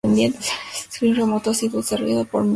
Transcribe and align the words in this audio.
El 0.03 0.33
scripting 0.33 1.15
remoto 1.15 1.51
ha 1.51 1.53
sido 1.53 1.77
desarrollado 1.77 2.25
por 2.25 2.41
Microsoft. 2.43 2.49